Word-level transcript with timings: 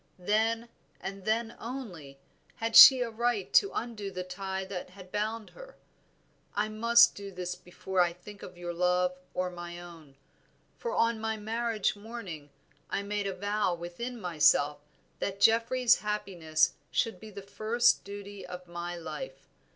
Then, 0.17 0.69
and 0.99 1.25
then 1.25 1.55
only, 1.59 2.17
had 2.55 2.75
she 2.75 3.01
a 3.01 3.11
right 3.11 3.53
to 3.53 3.69
undo 3.71 4.09
the 4.09 4.23
tie 4.23 4.65
that 4.65 4.89
had 4.89 5.11
bound 5.11 5.51
her. 5.51 5.77
I 6.55 6.69
must 6.69 7.13
do 7.13 7.31
this 7.31 7.53
before 7.53 8.01
I 8.01 8.11
think 8.11 8.41
of 8.41 8.57
your 8.57 8.73
love 8.73 9.13
or 9.35 9.51
my 9.51 9.79
own, 9.79 10.15
for 10.75 10.91
on 10.95 11.21
my 11.21 11.37
marriage 11.37 11.95
morning 11.95 12.49
I 12.89 13.03
made 13.03 13.27
a 13.27 13.35
vow 13.35 13.75
within 13.75 14.19
myself 14.19 14.79
that 15.19 15.39
Geoffrey's 15.39 15.97
happiness 15.97 16.73
should 16.89 17.19
be 17.19 17.29
the 17.29 17.43
first 17.43 18.03
duty 18.03 18.43
of 18.43 18.67
my 18.67 18.95
life. 18.95 19.47